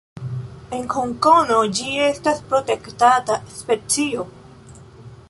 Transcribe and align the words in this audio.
En 0.77 0.87
Hongkongo, 0.93 1.59
ĝi 1.79 1.85
estas 2.07 2.41
protektata 2.55 3.39
specio. 3.61 4.27